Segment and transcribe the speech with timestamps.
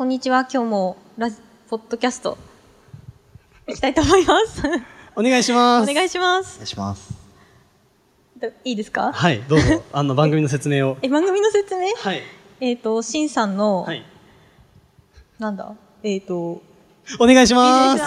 [0.00, 0.48] こんにちは。
[0.50, 1.36] 今日もラジ
[1.68, 2.38] ポッドキャスト
[3.68, 4.62] いきたいと思います。
[5.14, 5.90] お願いします。
[5.90, 6.56] お願いしまおす。
[6.56, 7.12] 願いします。
[8.40, 9.12] どいいですか？
[9.12, 10.96] はい、どうぞ、あの、番組の説明を。
[11.04, 11.88] え、番組の説明？
[11.98, 12.22] はい。
[12.60, 14.02] えっ、と、しんさんの、はい。
[15.38, 15.70] なんだ？
[16.02, 16.62] えっ、と、
[17.18, 18.02] お願いします。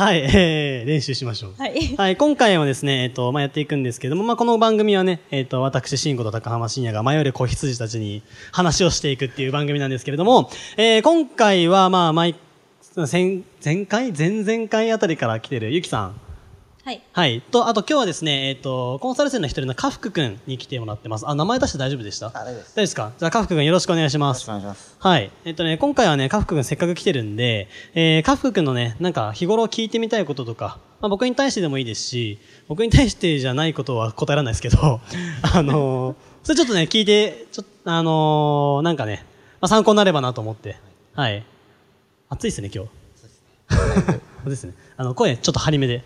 [0.00, 1.54] はい、えー、練習しましょう。
[1.58, 1.94] はい。
[1.94, 12.34] はい、今回はですね、えっ、と、まあ、やっていくんですけども、まあ、この番組はね、えっ、と、私、慎吾と高浜深也が迷える子羊たちに話をしていくっていう番組なんですけれども、えー、今回は、まあ、毎、
[12.96, 14.12] 前、前回？
[14.12, 16.29] 前々回あたりから来てるゆきさん。
[16.82, 17.02] はい。
[17.12, 17.42] はい。
[17.42, 21.28] と、あと今日はですね、えっ、と、コンサル生の一人のカフクくんに来てもらってます。
[21.28, 22.28] あ、名前出して大丈夫でした？
[22.28, 22.68] あ、大丈夫です。
[22.68, 23.12] 大丈夫ですか？
[23.18, 24.70] じゃあ、カフクくんよろしくお願いしますよろしくお。
[24.70, 24.96] 願いします。
[24.98, 25.30] はい。
[25.44, 35.00] えっとね、今回はね、カフク君せっかく来てるんで、えー、カフク君のね、なんか日頃聞いてみたいこととか、まあ僕に対してでもいいですし、僕に対してじゃないことは答えられないですけど、
[35.54, 39.26] あのーそれちょっとね、聞いて、ちょっと、あのーなんかね、
[39.60, 40.76] まあ参考になればなと思って、
[41.14, 41.44] はい。
[42.30, 42.90] 暑いですね、今日。
[43.68, 43.76] そ
[44.46, 44.72] うで すね。
[44.96, 46.02] あの、声ちょっと張り目で。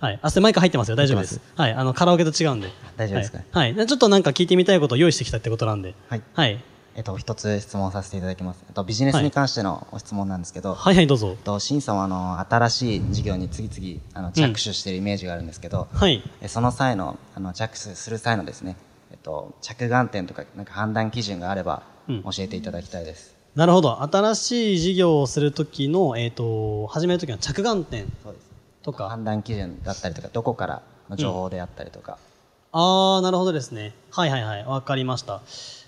[0.00, 0.18] はい。
[0.22, 0.96] あ、それマイク入ってますよ。
[0.96, 1.40] 大丈夫です。
[1.56, 1.72] はい。
[1.72, 2.68] あの、カラオケと違うんで。
[2.96, 3.74] 大丈夫ですかはい。
[3.74, 3.86] はい。
[3.86, 5.94] ちょっとなんか聞いてみたいことを用意してきたってことなんで。
[6.08, 6.22] はい。
[6.34, 6.62] はい。
[6.94, 8.64] えっと、一つ質問させていただきます。
[8.68, 11.36] えっと、ビジネスに関してのご質問なんですけど、はいはい、どうぞえっ。
[11.36, 16.22] と、シンさんは、あの、新しい事業に次々、あの、着手しているイメージがあるんですけど、はい。
[16.40, 18.76] えその際の、あの、着手する際のですね、
[19.10, 23.36] えっと、着眼点とか、なんか判断基準があれば、うん教えていただきたいです。
[23.54, 24.02] なるほど。
[24.02, 28.47] 新しい事業をするときの、えっ、と、始めるときの着眼点そうです。
[28.92, 29.08] とか。
[29.08, 32.18] 判断基準だったりとか、どこからの情報であったりとか、
[32.72, 33.94] あー、なるほどですね。
[34.10, 34.64] はいはいはい。
[34.64, 35.40] わかりました。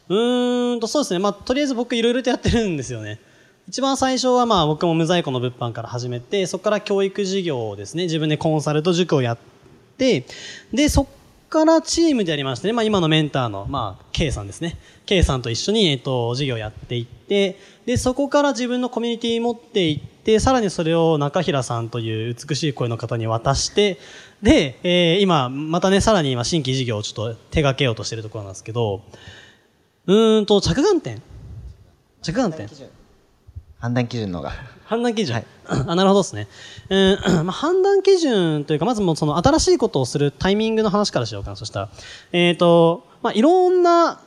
[0.09, 1.19] うーんと、そうですね。
[1.19, 3.21] まあ、とりあえず僕いろいろとやってるんですよね。
[3.69, 9.39] 一番最初はまあ僕も無在庫の物販から始めて、そこから教育事業をですね、自分でコンサルと塾をやっ
[9.97, 10.27] て、
[10.73, 11.11] で、そこ
[11.51, 14.79] からチームでやりましてね、まあ今のメンターの、まあ、K さんですね。
[15.05, 23.99] K さんと一緒に、えっ、と、事業やっていって、で、そこから自分のコミュニティ持っていって、さらにそれを中平さんという美しい声の方に渡して、
[24.41, 29.03] で、えー今、またね、さらに今、新規事業をちょっと手掛けようとしてるところなんですけど、
[30.07, 31.21] うーんと、着眼点。
[32.23, 32.69] 着眼点。
[33.81, 34.53] 判断基準のが、
[34.85, 35.35] 判断基準？
[35.35, 36.49] はいあ、なるほどですね。
[36.91, 41.89] うん、 まあ、判断基準というか、まずもうその新しいことをするタイミングの話からしようかな、そしたら。
[42.33, 44.21] えっ、と、まあ、いろんな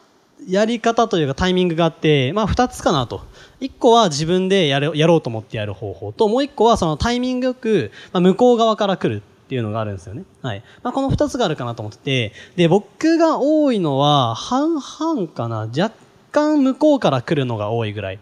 [0.47, 3.21] やり方というかタイミングがあって、まあ、二つかなと。
[3.59, 10.23] 一個は自分でやれやろうと思ってやる方法と、もう一個はそのタイミングよく、まあ、向こう側から来るっていうのがあるんですよね。
[10.41, 10.63] はい。
[10.81, 15.67] まあ、この二つがあるかなと思ってて、で、僕が多いのは、半々かな。
[15.77, 15.91] 若
[16.31, 18.19] 干向こうから来るのが多いぐらい。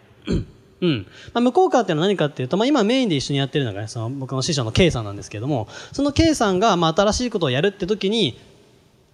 [0.81, 1.07] うん。
[1.33, 8.39] まあ、向こう側っていうのは何かっていうと、まあ、今メインで一緒にやってるのがね、その僕の師匠の K さんなんですけれども、その K さんが、まあ、新しいことをやるって時に、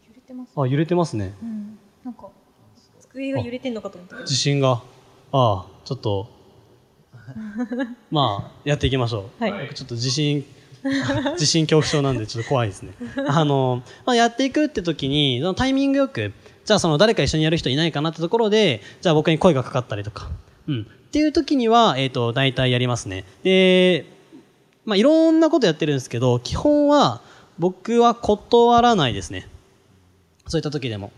[0.08, 0.52] 揺れてます。
[0.56, 1.34] あ、揺れてますね。
[1.44, 1.78] うん。
[2.06, 2.30] なんか、
[3.02, 4.72] 机が揺れてんのかと思った地震が。
[4.72, 4.82] あ
[5.32, 6.30] あ、ちょっと、
[8.12, 9.44] まあ、やっていきましょう。
[9.44, 10.46] はい僕ちょっと地震、
[11.38, 12.94] 地震恐怖症なんでちょっと怖いですね。
[13.28, 16.32] あの、まあ、やっていくって時に、そのタイミングよく、
[16.64, 20.30] じゃあその誰か一緒にやる人いないかなってところで、じゃあ僕に声がかかったりとか、
[20.68, 20.82] うん。
[20.82, 23.24] っていう時には、えっ、と、大体やりますね。
[23.44, 24.06] で、
[24.86, 27.22] まあ、いろんなことやってるんですけど、基本は、
[27.60, 29.48] 僕は断らないですね。
[30.48, 31.12] そういった時でも。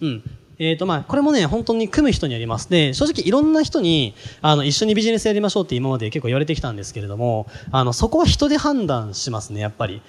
[0.00, 0.22] うん。
[0.58, 2.68] えっ、と、まあ、これもね、本当に組む人によります。
[2.68, 10.02] で、正直いろんな人に、あの、一緒にビジネスやりましょうって今まで結構言われてきたんですけれども、あの、そこは人で判断しますね、やっぱり。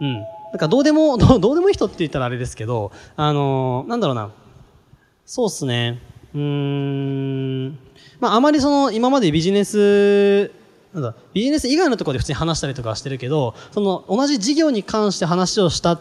[0.00, 0.14] うん。
[0.14, 0.20] な
[0.56, 4.30] んかどうでも、 どうどうでもいい人って言ったらあれですけど、あの、なんだろうな。
[5.26, 6.00] そうっすね。
[6.34, 7.78] うーん。
[8.20, 10.50] まあ、あまりその、今までビジネス、
[10.92, 16.00] なんだ、ビジネス以外のところで普通に話したりとかしてるけど、その、同じ事業に関して話をした、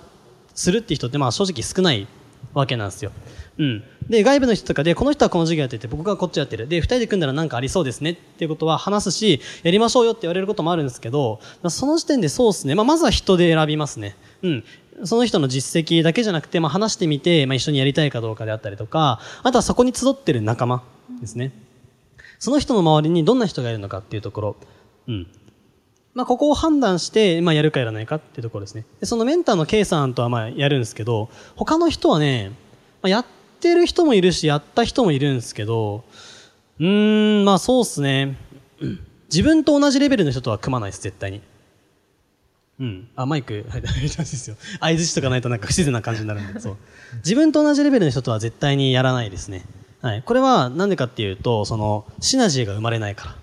[0.55, 2.07] するっていう人って、まあ、正直少ない
[2.53, 3.11] わけなんですよ。
[3.57, 3.83] うん。
[4.09, 6.67] で、外部の人とかで、この人はこの事業やってて、僕がこっちやってる。
[6.67, 11.39] で、二人で組んだらなんかありそうですねっていうことは話すし、やりましょうよって言われることもあるんですけど、
[11.69, 12.75] その時点でそうですね。
[12.75, 14.15] まあ、まずは人で選びますね。
[14.41, 14.63] うん。
[15.03, 20.83] その人の実績だけじゃなくて、まあ、話してみて、まあ、一緒にやりたいかどうかであったりとか、あとはそこに集ってる仲間
[21.21, 21.53] ですね。
[22.39, 24.55] その人の周りにどんな人がいるのかっていうところ。
[25.07, 25.27] うん。
[26.15, 28.85] まあ、ここを判断して、まあ、やるかやらないかっていうところですね。
[28.99, 32.49] で、そのメンターの K さんとはまあ、やるんですけど、他の人はね、
[33.01, 33.25] まあ、やっ
[33.59, 36.03] てる人もいるし、やった人もいるんですけど、
[36.79, 38.37] うーん、まあそうっすね。
[39.29, 41.41] 自分と同じレベルの人とは組まないです、絶対に。
[42.79, 43.09] うん。
[43.15, 44.55] あ、マイク、はい、大丈夫ですよ。
[44.79, 46.77] 相づちとかないとなんか不自然な感じになるんで、そう。
[47.17, 49.65] 自分と同じレベルの人とは絶対にやらないですね。
[50.01, 50.23] はい。
[50.23, 53.35] これはなんでかっていうと、その、シナジーが生まれないか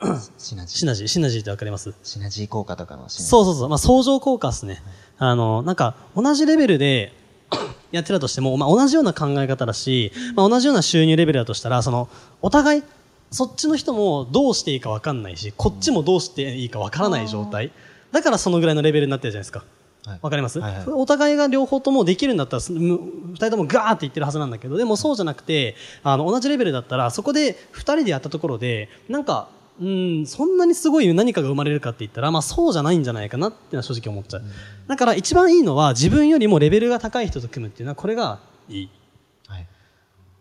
[0.00, 0.20] ら。
[0.38, 0.78] シナジー。
[0.78, 1.94] シナジー、シナジーってわかります？
[2.02, 3.08] シナジー効果とかの。
[3.08, 3.68] そうそうそう。
[3.68, 4.82] まあ、相乗効果ですね。
[5.18, 7.12] あの、なんか、同じレベルで
[7.92, 12.08] やってたとしても、まあ、同じような考え方だし、まあ、同じような収入レベルだとしたら、その、
[12.42, 12.82] お互い、
[13.30, 17.70] そっちの人もどうしていいか分かんないし、こっちもどうしていいか分からない状態。
[18.10, 19.64] だからそのぐらいのレベルになってるじゃないですか。
[20.08, 22.98] はいわかります、はいはいお互いが両方ともできるんだったら、すむ
[23.30, 29.48] 二人ともガーって言ってるはずなんだけど、でもそうじゃなくて、あの、同じレベルだったら、そこで二人でやったところで、なんか、
[29.80, 34.42] うん、そんなにすごい何かが生まれるかって言ったら、まあそうじゃないんじゃないかなってのは正直思っちゃう。
[34.88, 38.90] だから一番いいのは、自分よりもレベルが高い人と組むっていうのは、これがいい。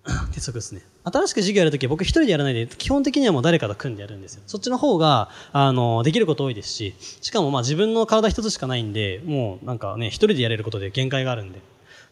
[0.33, 0.81] 鉄則ですね。
[1.03, 4.43] 新しく授業やるときは僕一人でやらないで、基本的にはもう誰かと組んでやるんですよ。
[4.47, 11.59] そっちの方が、あの、できること多いですし、しかもまあ自分の体一つしかないんで、もうなんかね、一人でやれることで限界があるんで。
[11.59, 11.61] っ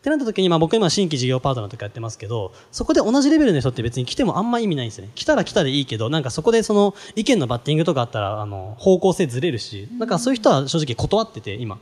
[0.05, 5.11] てなった時に、まあ僕今新規事業パートナーとかやってますけど、そこで同じレベルの人って別に来てもあんま意味ないんですよね。
[5.15, 11.79] 来たら来たでいいけど、なんかそこでその意見のバッティングとかあったら、あの、方向性ずれるし、だかそういう人は正直断ってて、今。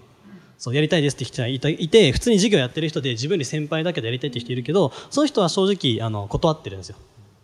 [0.63, 6.95] そう、やりたいですって人がいて、普通に授業やってる人で自分より先輩だけどやりたいって人いるけど、その人は正直、あの、断ってるんですよ。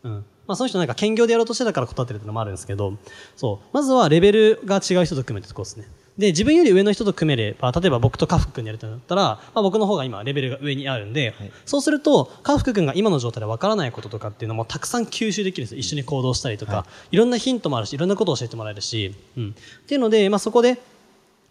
[0.04, 0.25] うん。
[0.48, 2.94] まあその人なんか兼業でやろうとしてたから断ってるってのもあるんですけど、
[3.36, 3.68] そう。
[3.74, 5.86] まずはレベルが違う人と組むってとこですね。
[6.18, 15.80] で、自分より上の人と組めれば、例えば僕とカフク君にやるとなったら、まあ僕の方が今レベルが上にあるんで、はいそうすると、カフク君が今の状態でわからないこととかっていうのもたくさん吸収できるんですよ。
[15.80, 19.50] 一緒に行動したりとか、、はいろんなヒントもあるし、いろんなことを教えてもらえるし、うん。
[19.50, 20.80] っていうので、まあそこで、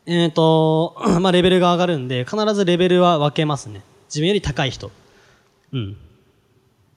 [0.08, 3.82] えっ、と、 まあレベルが上がるんで、必ずレベルは分けますね。
[4.08, 4.90] 自分より高い人。
[5.72, 5.96] うん。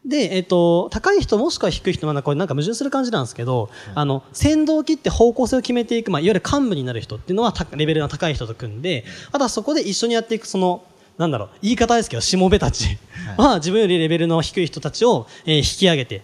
[0.06, 10.84] で、えっ、と、高い人もしくは低い人、まだこれなんか矛盾する感じなんですけど、あの、先導を切って方向性を決めていく、まあ、いわゆる幹部になる人っていうのはたレベルの高い人と組んで、あとはそこで一緒にやっていく、その、
[11.18, 12.98] なんだろう、言い方ですけど、しもべたち
[13.38, 16.24] は、自分よりレベルの低い人たちを、えー引き上げて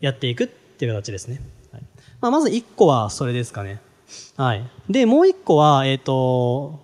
[0.00, 1.40] やっていくっていう形ですね。
[1.72, 1.82] はい
[2.20, 3.80] まあ、まず1個はそれですかね。
[4.36, 4.70] はい。
[4.88, 6.80] で、もう1個は、えっ、と、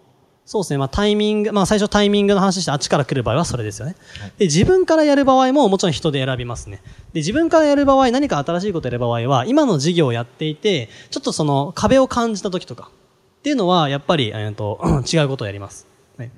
[0.47, 3.97] そうですね、まあ、タイミング、まあ、最初タイミングの話してあっちから来る場合はそれですよね。
[4.37, 6.83] で、自分からやる場合ももちろん人で選びますね。
[7.15, 12.91] で、自分からやる場合、何か新しいことをやる場合は、今の授業をやっていて、ちょっとその壁を感じた時とか、
[13.39, 14.81] っていうのは、やっぱり、えっ、と、
[15.11, 15.87] 違うことをやります。
[16.19, 16.31] はい。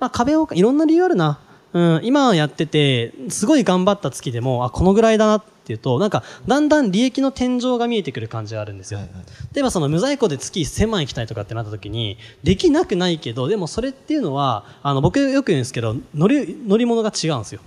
[0.00, 1.38] まあ、壁を、いろんな理由あるな。
[1.72, 8.98] うん、今やってて、すごい頑張った月でも、あ、このぐらいだなっていうと、なんか、だんだん利益の天井が見えてくる感じがあるんですよ。
[8.98, 9.24] はいはい
[9.54, 17.60] 例えばその無在庫で月1000万行きたいとかってなった時に、できなくないけど、でもそれっていうのは、あの、僕よく言うんですけど、乗り、乗り物が違うんですよ。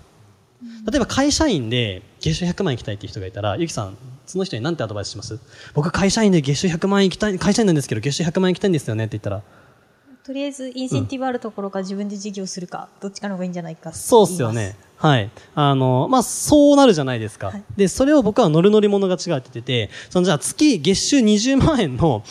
[0.89, 5.39] 例えば会社員で月収100万行きたいっていう人がいたら、ゆきさん、その人に何てアドバイスします？
[5.75, 9.43] 僕会社員で月収100万行きたい、会社員なんですけど月収100万行きたいんですよねって言ったら、
[10.25, 14.75] とりあえず、インセンティブあるところか自分で事業するか、どっちかの方がいいんじゃないかそうっすよね。
[14.97, 15.29] はい。
[15.53, 17.47] あの、まあ、そうなるじゃないですか。
[17.47, 22.23] はいで、それを僕は乗る乗り物が違うっててて、そのじゃあ月月収20万円の、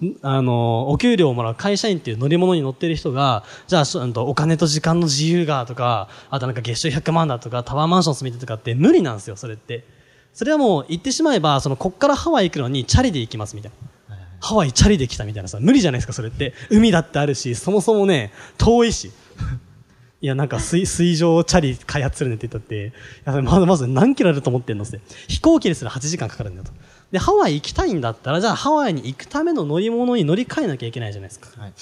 [0.00, 3.84] んあの、お給料をもらう会社員っていう乗り物に乗ってる人が、じゃあ、
[4.18, 9.82] お金と時間の自由がとか、あとなんか月収100万だとか、タワーマンション住みてとかって無理なんですよ、それって。
[10.32, 13.89] それはもう言ってしまえば、その、こっからハワイ行くのにチャリで行きますみたいな。
[14.40, 16.54] ハワイチャリで来たみたいなさ、無理じゃないですか、それって。
[16.70, 19.10] 海だってあるし、そもそもね、遠いし。
[20.22, 22.92] いや、なんか水、水上チャリ開発するねって言ったって、
[23.42, 25.00] まず、まず何キロあると思ってんのって。
[25.28, 26.72] 飛行機ですら8時間かかるんだよと。
[27.10, 31.48] で、ハワイ行きたいんだったら、じゃあハワイに行くための乗り物に乗り換えなきゃいけないじゃないですか。
[31.60, 31.72] はい。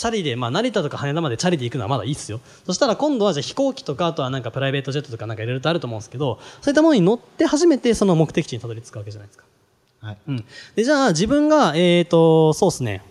[0.00, 2.40] チャリで、まあ、成田とか羽田までチャリで行くのはまだいいっすよ。
[2.64, 9.44] そしたら今度はじゃあ飛行機とか、あとはなんかプライベートジェットとかなんかいろいろとあると思うんですけど、そういったものに乗って初めてその目的地にたどり着くわけじゃないですか。
[10.00, 10.18] はい。
[10.28, 10.44] うん。
[10.74, 13.02] で、じゃあ自分が、えっ、と、そうですね。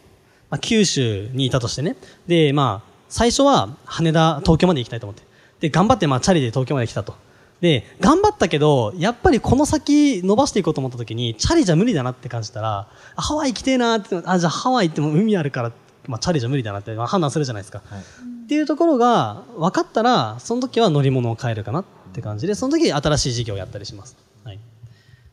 [0.50, 1.96] まあ、九州にいたとしてね。
[2.28, 5.24] で、まあ、最初は羽田、東京まで行きたいと思って。
[5.60, 7.16] で、頑張ってまあ、チャリで東京まで来たと。
[7.62, 15.72] で、頑張ったけど、やっぱりこの先伸ばしていこうと思った時に、チャリじゃ無理だなって感じたら、あハワイ行きてえなーって、あ、じゃあハワイ行っても海あるから、
[16.08, 17.82] まあ、チャリじゃ無理だなって、まあ、判断するじゃないですか。
[17.86, 18.00] はい。
[18.00, 18.04] っ
[18.48, 24.16] ていうところが分かったら、その時は乗り物を変えるかなって感じで、その時新しい事業をやったりします。
[24.46, 24.60] はい。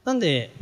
[0.05, 0.53] なんで、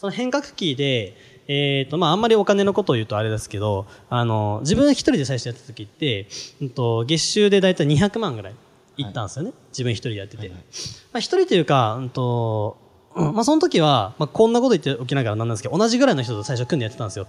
[0.00, 1.14] その変革期で、
[1.46, 6.26] えっ、と、まあ、あんまりお金のことを言うとあれですけど、あの、自分一人で最初やった時って、
[6.62, 8.54] うんと、月収でだいたい200万ぐらい
[8.96, 9.52] いったんですよね。
[9.68, 10.38] 自分一人でやってて。
[10.38, 10.64] はいはいま
[11.14, 12.78] あ、一人というか、うんと、
[13.14, 17.26] うんまあ、その時は、まあ、こんなこと言っておきながらなんなんですけど、同じぐらいの人と最初組んでやってたんですよ。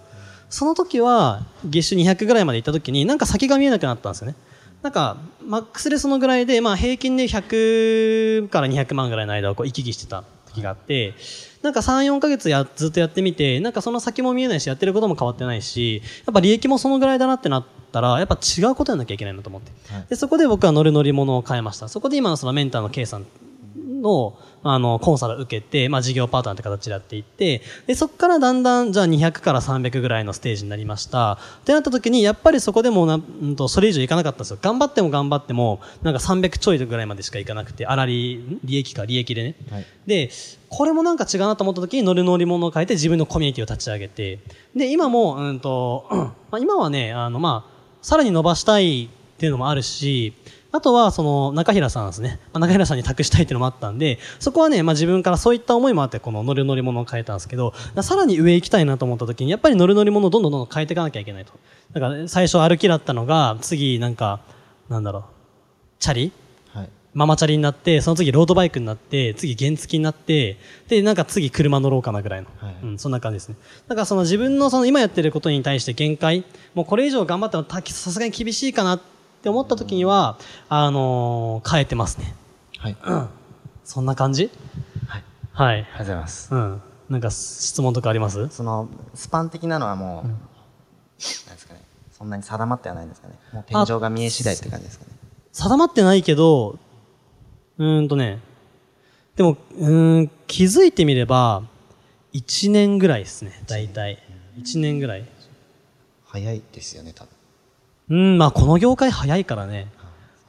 [0.50, 4.36] その時は、月収200ぐらいまで行った時に、なんか先が見えなくなったんですよね。
[4.82, 11.16] なんか、マックスでそのぐらいで、まあ平均で100から200万ぐらいの間をこう行き来してた時があって、
[11.62, 19.72] なんか3、4ヶ月や、ずっとやってみて、なんかその先も見えないし、やってることも変わってないし、やっぱ利益もそのぐらいだなってなったら、やっぱ違うことやんなきゃいけないなと思って。
[19.94, 21.88] はいで、そこで僕は乗る乗り物を変えました。
[21.88, 23.25] そこで今のそのメンターの K さん
[24.01, 31.34] の、あの、コンサルを受けて、まあ事業パートナーって形でやっていって、で、そこからだんだん、じゃあ200から300ぐらいのステージになりました。
[31.34, 34.60] ってなった時に、やっぱりそこでもな、うんと、それ以上いかなかったんですよ。
[34.62, 39.55] 頑張っても頑張っても、なんか300ちょいぐらいまでしかいかなくて、粗利、ん利益か、利益でね。
[39.72, 40.29] はいで、
[40.70, 44.39] これもなんか違うなと思った時に乗る乗り物を変えて自分のコミュニティを立ち上げて、
[44.75, 46.08] で、今も、うんと、
[46.50, 50.34] まあ今はね、あの、まあ、さらに伸ばしたいっていうのもあるし、
[50.74, 52.40] あとは、その、中平さんですね。
[52.54, 61.51] まあ中平さんに託したいっていうのもあったんで、そこはね、まあ自分からそういった思いもあって、この乗る乗り物を変えたんですけど、さらに上行きたいなと思った時に、やっぱり乗る乗り物をどんどんどんどん変えていかなきゃいけないと。
[61.94, 64.40] だから、最初歩きだったのが、次、なんか、
[64.88, 65.24] なんだろう、
[66.00, 66.32] チャリ？
[66.74, 72.48] はいママチャリになって、その次ロードバイクになって、次原付になって、で、なんか次車乗ろうかなぐらいの。
[72.58, 73.56] はいうん、そんな感じですね。
[73.90, 79.01] だからその自分のその今やってることに対して限界、もうこれ以上頑張ってもたさすがに厳しいかなっ
[79.41, 80.38] て思った時には、
[80.69, 82.33] あのー変えてますね。
[82.77, 83.27] はいうん。
[83.83, 84.50] そんな感じ？
[85.07, 85.75] はいはい。
[85.75, 86.81] ありがとうございますうん。
[87.10, 88.48] なんか質問とかあります？
[88.50, 90.38] そのスパン的なのはもう、なん
[91.17, 91.81] ですかね
[92.12, 95.12] そんなに定まってはないんですかねもう天井が見え次第って感じですかね
[95.51, 96.77] 定まってないけど、
[97.77, 98.39] うーんとね、
[99.36, 101.63] でも、うーん、気づいてみれば、
[102.33, 104.19] 1年ぐらいですね、大体。
[104.57, 105.25] 1年ぐらい。
[106.25, 107.29] 早いですよね多分
[108.12, 109.88] うん、まあこの業界早いからね。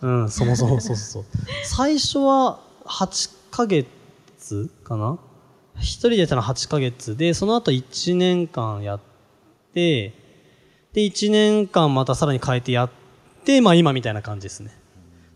[0.01, 1.45] うん、そもそも、 そうそうそう。
[1.65, 5.17] 最初は8ヶ月かな？
[5.79, 9.01] 一人でやったのは8ヶ月で、その後1年間やっ
[9.73, 10.13] て、
[10.93, 12.91] で、1年間またさらに変えてやっ
[13.45, 14.77] て、まあ今みたいな感じですね。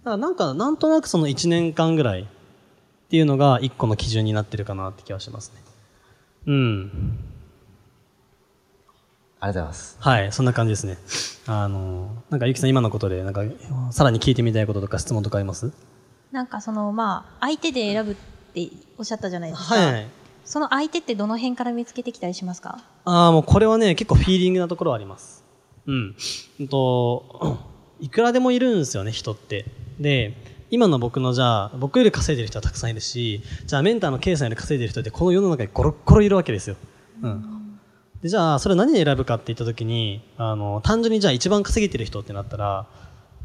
[0.03, 2.27] だからなんか、なんとなくその1年間ぐらいっ
[3.09, 5.61] ていうのが一個の基準になってるかなって気はしますね。
[6.47, 7.19] うん。
[9.47, 10.99] ありがとうございますはい、そんな感じですね。
[11.47, 13.43] あの、なんかゆきさん今のことで、なんか、
[13.93, 15.73] さらに聞いてみたいこととか質問とかあります？
[16.33, 18.15] なんかその、まあ、相手で選ぶっ
[18.53, 19.75] ておっしゃったじゃないですか。
[19.77, 20.07] はいはい。
[20.45, 22.81] その相手ってどの辺から見つけてきたりしますか？
[23.05, 25.45] ああ、もうこれはね、結構フィーリングなところはあります。
[25.87, 26.17] うん。
[26.61, 27.59] うんと、
[28.01, 29.67] いくらでもいるんですよね、人って。
[30.01, 30.35] で、
[30.71, 36.77] 今の僕のじゃあ、僕より稼いでる人はたくさんいるし、じゃあメンターの K さんより稼いでる人ってこの世の中にゴロッゴロいるわけですよ。
[37.23, 37.56] うん。
[38.27, 42.87] で、じゃあ、それ何で選ぶかって言ったときに、あの、単純にじゃあ一番稼げてる人ってなったら、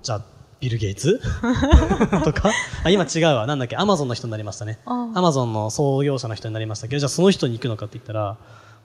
[0.01, 0.21] じゃあ、
[0.59, 1.19] ビル・ゲイツ？
[2.23, 2.50] とか？
[2.83, 3.45] あ、今違うわ。
[3.47, 3.75] なんだっけ？
[3.77, 4.79] アマゾンの人になりましたね。
[5.15, 8.38] アマゾンの創業者の人になりましたけど、じゃあその人に行くのかって言ったら、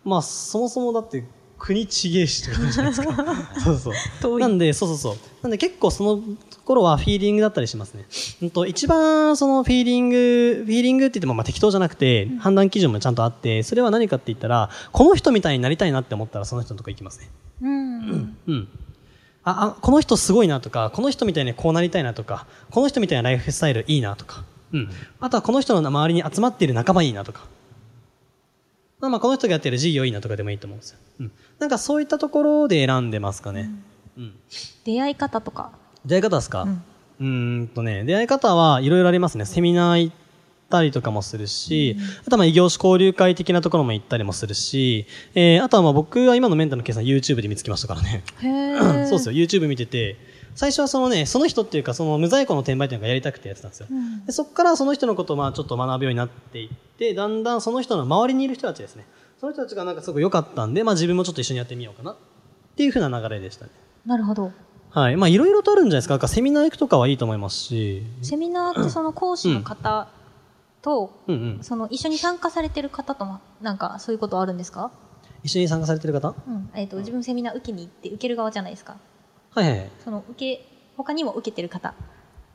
[0.05, 1.27] まあ、そもそもだって、
[1.59, 3.15] 国ちげえしってことじゃないですか。
[3.65, 3.79] そう
[4.21, 4.39] そう。
[4.39, 5.17] なんで、そうそうそう。
[5.43, 6.21] なんで結構その
[6.65, 8.05] 頃はフィーリングだったりしますね。
[8.43, 17.31] うんと、一番そのフィーリング、フィーリングって言ってもまあ適当じゃなくて、判断基準もちゃんとあって、それは何かって言ったら、この人みたいになりたいなって思ったらその人のとこ行きますね。
[17.63, 18.37] うん。
[18.47, 18.69] うん。
[19.45, 24.91] あ、あ、この人すごいなとか、この人みたいにこうなりたいなとか、この人みたいなライフスタイルいいなとか、うん。
[25.21, 27.45] あとはこの人の周りに集まっている仲間いいなとか。
[29.01, 30.99] まあまあこの人がやってる事業いいなとかでもいいと思うんですよ。
[31.21, 31.33] うん。
[31.59, 33.71] なんかそういったところで選んでますかね。
[34.17, 34.35] うん。
[34.85, 35.73] 出会い方とか。
[36.05, 39.45] 出会い方ですか、ううんーんとね、出会い方はいろいろありますね。
[39.45, 40.15] セミナー行っ
[40.71, 48.23] たりとかもするし、あとはまあ異業種交流会的なところも行ったりもするし、えー、あとはまあ僕は今のメンターの計算 YouTube で見つけましたからね。
[48.41, 49.07] へえ。
[49.07, 50.17] そうですよ、YouTube 見てて、
[50.57, 53.87] 最初はそのね、その人っていうか、その無在庫の転売っていうのがやりたくてやってたんですよ。
[53.91, 59.07] んでそこからその人のことをまあちょっと学ぶようになっていって、だんだんその人の周りにいる人たちですね。
[59.39, 62.13] その人たちがなんかすごく良かったんで、まあ自分もちょっと一緒にやってみようかな。
[62.13, 62.17] っ
[62.75, 63.71] ていう風な流れでしたね。
[64.07, 64.51] なるほど。
[64.91, 65.17] はい。
[65.17, 66.15] まあいろいろとあるんじゃないですか。
[66.15, 68.03] なんかセミナー行くとかはいいと思いますし。
[68.23, 70.09] セミナーってその講師の方
[70.81, 71.59] と、うんうん。
[71.63, 74.91] その一緒に参加されてる方とも、なんかそういうことあるんですか？
[75.43, 76.29] 一緒に参加されてる方？
[76.29, 76.71] うん。
[76.75, 78.97] えっ、と、自分セミナー受けに行って受ける側じゃないですか。
[79.57, 79.91] はいはいはい。
[80.05, 81.95] その受け、他にも受けてる方。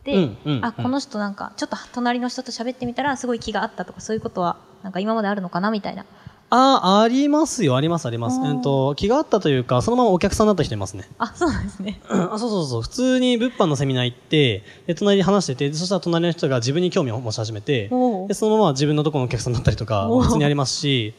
[0.03, 6.05] で、うんうんあ、この人なんか、ちょっと隣の人と喋ってみたらすごい気があったとか、そういうことは、なんか今まであるのかなみたいな。
[6.53, 7.75] ああ、ありますよ。
[7.77, 8.39] あります、あります。
[8.46, 11.08] えっと、気があったというか、そのままお客さんだった人いますね。
[11.17, 12.01] あ、そうなんですね。
[12.10, 12.81] あそうそうそう。
[12.81, 17.89] 普通に物販のセミナー行って、で、隣で話してて、でそしたら隣の人が自分に興味を持ち始めて、
[18.27, 21.13] で、そのまま自分のところのお客さんだったりとか、普通にありますし、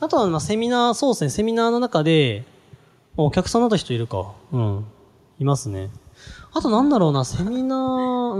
[0.00, 2.44] あとは、まあ、セミナー、そうですね、セミナーの中で、
[3.16, 4.32] お客さんだった人いるか。
[4.52, 4.84] うん。
[5.38, 5.90] いますね。
[6.52, 8.38] あとなんだろうな、セミナー、う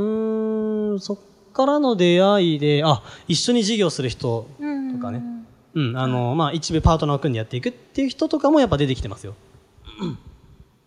[0.92, 1.18] ーん、そっ
[1.52, 5.22] からの出会いで、あ、一緒に事業する人うんとかね。
[5.74, 9.34] うん、あの、まあ、一部パートナーを組んでやっていくっていう人とかもやっぱ出てきてますよ。
[10.00, 10.18] うん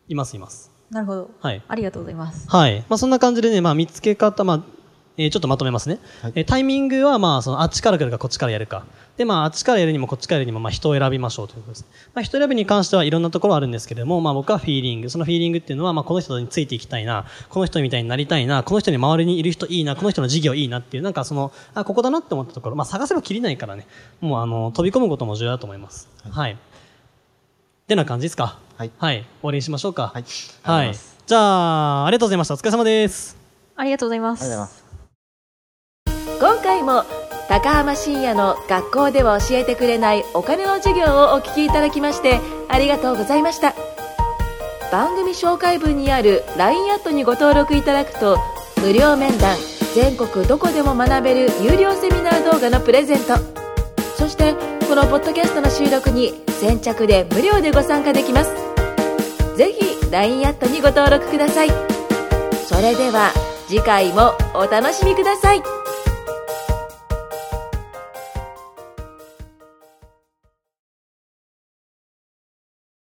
[0.08, 0.72] います、います。
[0.90, 1.30] なるほど。
[1.42, 1.62] はい。
[1.68, 2.50] ありがとうございます。
[2.50, 2.80] はい。
[2.88, 4.64] まあ、そんな感じでね、まあ、見つけ方、まあ、
[5.18, 6.00] えーちょっとまとめますね。
[6.22, 8.86] はいえータイミングは、まあ、その、あっちから来るか、こっちからやるか。
[9.18, 11.86] で、まあ、あっちからやるにも、こっちからやるにも、まあ、人を選びましょうということです。
[12.14, 15.10] まあ、人選びに関してはいろんなところあるんですけれども、まあ、僕はフィーリング。
[15.10, 23.88] そのフィーリングっていうのは、まあ、この人についていきたいな、この人みたいになりたいな、この人に周りにいる人いいな、この人の事業いいなっていう、なんかその、あ、ここだなって思ったところ、まあ、探せばきりないからね、
[24.22, 26.08] もう、あの、飛び込むことも重要だと思います。
[26.30, 26.52] はい。
[26.52, 26.56] っ
[27.88, 28.60] てな感じですか？
[28.78, 29.16] はいはい。
[29.16, 30.12] 終わりにしましょうか。
[30.14, 31.18] はいはいありがとうございます。
[31.26, 32.54] じゃあ、ありがとうございました。
[32.54, 33.38] お疲れ様です。
[33.78, 34.74] ありがとうございまありがとうございす。
[34.74, 34.87] ます。
[36.40, 37.04] 今回も
[37.50, 42.40] 高浜深也の学校では教えてくれないお金の授業をお聞きいただきまして
[42.70, 43.74] ありがとうございました。
[44.92, 48.38] 番組紹介文にある LINE アットにご登録いただくと
[48.82, 49.58] 無料面談
[49.96, 53.36] 全国どこでも学べる有料セミナー動画のプレゼント。
[54.18, 54.54] そして
[54.88, 58.52] このポッドキャストの収録に先着で無料でご参加できます。
[59.58, 61.70] ぜひ LINE アットにご登録ください。
[62.68, 63.32] それでは
[63.68, 65.77] 次回もお楽しみください。